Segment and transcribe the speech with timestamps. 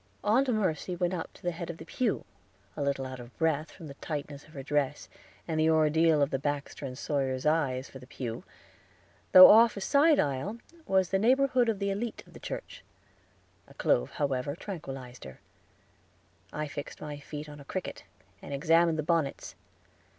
[0.23, 2.25] Aunt Mercy went up to the head of the pew,
[2.75, 5.07] a little out of breath, from the tightness of her dress,
[5.47, 8.43] and the ordeal of the Baxter and Sawyer eyes, for the pew,
[9.31, 12.83] though off a side aisle, was in the neighborhood of the elite of the church;
[13.67, 15.39] a clove, however, tranquilized her.
[16.51, 18.03] I fixed my feet on a cricket,
[18.41, 19.53] and examined the bonnets.